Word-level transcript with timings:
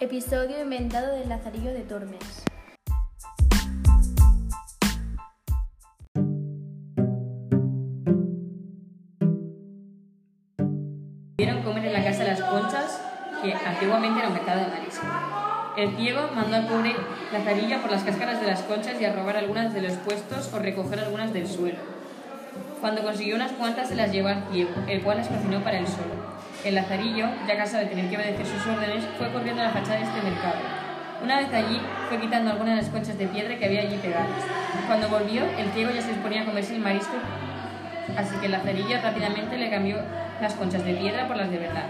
Episodio 0.00 0.62
inventado 0.62 1.12
del 1.16 1.28
Lazarillo 1.28 1.72
de 1.72 1.80
Tormes. 1.80 2.44
Vieron 11.36 11.62
comer 11.64 11.86
en 11.86 11.92
la 11.92 12.04
casa 12.04 12.22
las 12.22 12.40
conchas, 12.40 13.00
que 13.42 13.52
antiguamente 13.52 14.20
era 14.20 14.28
un 14.28 14.34
mercado 14.34 14.60
de 14.60 14.66
marisco. 14.68 15.06
El 15.76 15.96
ciego 15.96 16.28
mandó 16.32 16.54
al 16.54 16.68
pobre 16.68 16.94
Lazarillo 17.32 17.82
por 17.82 17.90
las 17.90 18.04
cáscaras 18.04 18.40
de 18.40 18.46
las 18.46 18.62
conchas 18.62 19.00
y 19.00 19.04
a 19.04 19.12
robar 19.12 19.36
algunas 19.36 19.74
de 19.74 19.82
los 19.82 19.94
puestos 19.94 20.54
o 20.54 20.60
recoger 20.60 21.00
algunas 21.00 21.32
del 21.32 21.48
suelo. 21.48 21.78
Cuando 22.80 23.02
consiguió 23.02 23.34
unas 23.34 23.50
cuantas 23.50 23.88
se 23.88 23.96
las 23.96 24.12
llevó 24.12 24.28
al 24.28 24.44
ciego, 24.52 24.70
el 24.86 25.02
cual 25.02 25.18
las 25.18 25.26
cocinó 25.26 25.60
para 25.64 25.80
él 25.80 25.88
solo. 25.88 26.37
El 26.64 26.74
Lazarillo, 26.74 27.26
ya 27.46 27.56
cansado 27.56 27.84
de 27.84 27.90
tener 27.90 28.10
que 28.10 28.16
obedecer 28.16 28.44
sus 28.44 28.66
órdenes, 28.66 29.04
fue 29.16 29.30
corriendo 29.30 29.62
a 29.62 29.66
la 29.66 29.70
fachada 29.70 29.98
de 29.98 30.02
este 30.02 30.22
mercado. 30.22 30.58
Una 31.22 31.38
vez 31.38 31.52
allí, 31.52 31.80
fue 32.08 32.20
quitando 32.20 32.50
algunas 32.50 32.76
de 32.76 32.82
las 32.82 32.90
conchas 32.90 33.16
de 33.16 33.28
piedra 33.28 33.56
que 33.56 33.64
había 33.64 33.82
allí 33.82 33.96
pegadas. 33.96 34.42
Cuando 34.88 35.08
volvió, 35.08 35.44
el 35.56 35.70
ciego 35.70 35.92
ya 35.92 36.02
se 36.02 36.08
disponía 36.08 36.42
a 36.42 36.46
comerse 36.46 36.74
el 36.74 36.80
marisco, 36.80 37.14
así 38.16 38.34
que 38.36 38.46
el 38.46 38.52
Lazarillo 38.52 39.00
rápidamente 39.00 39.56
le 39.56 39.70
cambió 39.70 39.98
las 40.40 40.54
conchas 40.54 40.84
de 40.84 40.94
piedra 40.94 41.28
por 41.28 41.36
las 41.36 41.50
de 41.50 41.58
verdad. 41.58 41.86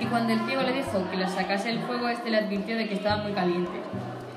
Y 0.00 0.06
cuando 0.06 0.32
el 0.32 0.40
ciego 0.40 0.62
le 0.62 0.72
dijo 0.72 1.08
que 1.10 1.16
las 1.16 1.32
sacase 1.32 1.68
del 1.68 1.78
fuego, 1.80 2.08
este 2.08 2.30
le 2.30 2.38
advirtió 2.38 2.76
de 2.76 2.88
que 2.88 2.94
estaban 2.94 3.22
muy 3.22 3.32
calientes. 3.32 3.82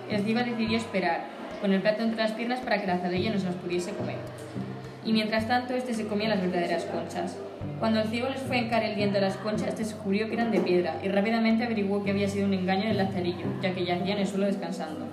El 0.10 0.24
ciego 0.24 0.42
decidió 0.42 0.78
esperar, 0.78 1.22
con 1.60 1.74
el 1.74 1.82
plato 1.82 2.04
entre 2.04 2.22
las 2.22 2.34
piernas 2.34 2.60
para 2.60 2.78
que 2.78 2.84
el 2.84 2.90
Lazarillo 2.90 3.32
no 3.32 3.40
se 3.40 3.48
las 3.48 3.56
pudiese 3.56 3.94
comer. 3.94 4.18
Y 5.04 5.12
mientras 5.12 5.48
tanto, 5.48 5.74
este 5.74 5.96
se 5.96 6.06
comía 6.06 6.30
las 6.30 6.42
verdaderas 6.42 6.84
conchas. 6.86 7.36
Cuando 7.80 8.02
el 8.02 8.08
ciego 8.08 8.28
les 8.28 8.42
fue 8.42 8.58
a 8.58 8.62
encar 8.62 8.84
el 8.84 8.96
diente 8.96 9.20
a 9.20 9.22
las 9.22 9.38
conchas, 9.38 9.68
este 9.68 9.84
descubrió 9.84 10.28
que 10.28 10.34
eran 10.34 10.52
de 10.52 10.60
piedra 10.60 11.00
y 11.04 11.10
rápidamente 11.10 11.64
averiguó 11.64 12.04
que 12.04 12.10
había 12.10 12.28
sido 12.28 12.48
un 12.48 12.54
engaño 12.56 12.88
del 12.88 12.98
Lazarillo, 12.98 13.46
ya 13.62 13.74
que 13.76 13.86
yacía 13.86 14.14
en 14.16 14.20
el 14.22 14.28
suelo 14.28 14.48
descansando. 14.48 15.06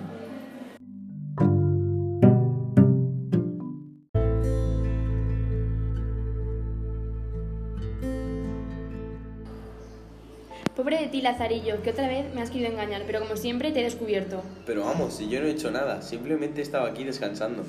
Pobre 10.75 10.99
de 10.99 11.07
ti, 11.07 11.21
Lazarillo, 11.21 11.83
que 11.83 11.91
otra 11.91 12.07
vez 12.07 12.33
me 12.33 12.41
has 12.41 12.49
querido 12.49 12.71
engañar, 12.71 13.03
pero 13.05 13.19
como 13.19 13.37
siempre 13.37 13.71
te 13.71 13.81
he 13.81 13.83
descubierto. 13.83 14.41
Pero 14.65 14.85
vamos, 14.85 15.13
si 15.13 15.29
yo 15.29 15.39
no 15.39 15.45
he 15.45 15.51
hecho 15.51 15.69
nada, 15.69 16.01
simplemente 16.01 16.63
estaba 16.63 16.89
aquí 16.89 17.03
descansando. 17.03 17.63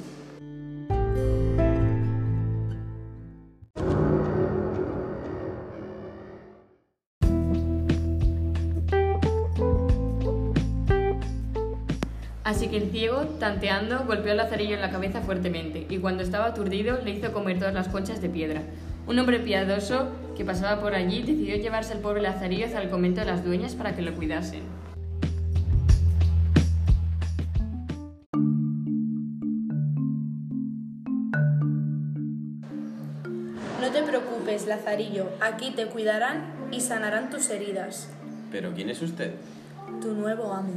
Así 12.47 12.69
que 12.69 12.77
el 12.77 12.93
ciego, 12.93 13.23
tanteando, 13.41 14.05
golpeó 14.07 14.31
al 14.31 14.37
lazarillo 14.37 14.77
en 14.77 14.81
la 14.81 14.93
cabeza 14.93 15.21
fuertemente 15.21 15.85
y 15.91 15.99
cuando 15.99 16.23
estaba 16.23 16.47
aturdido 16.47 17.01
le 17.03 17.11
hizo 17.11 17.33
comer 17.33 17.59
todas 17.59 17.75
las 17.75 17.89
conchas 17.89 18.23
de 18.23 18.29
piedra. 18.29 18.63
Un 19.09 19.19
hombre 19.19 19.41
piadoso 19.41 20.07
que 20.37 20.45
pasaba 20.45 20.81
por 20.81 20.95
allí 20.95 21.23
decidió 21.23 21.57
llevarse 21.57 21.95
al 21.95 21.99
pobre 21.99 22.23
lazarillo 22.23 22.67
hacia 22.67 22.81
el 22.81 22.89
convento 22.89 23.19
de 23.19 23.27
las 23.27 23.45
dueñas 23.45 23.75
para 23.75 23.97
que 23.97 24.03
lo 24.03 24.15
cuidasen. 24.15 24.63
No 33.81 33.91
te 33.91 34.03
preocupes, 34.05 34.69
Lazarillo, 34.69 35.31
aquí 35.41 35.73
te 35.73 35.87
cuidarán 35.87 36.45
y 36.71 36.81
sanarán 36.81 37.29
tus 37.29 37.51
heridas. 37.51 38.09
¿Pero 38.53 38.73
quién 38.73 38.89
es 38.89 39.03
usted? 39.03 39.35
Tu 40.01 40.15
nuevo 40.15 40.53
amo. 40.53 40.75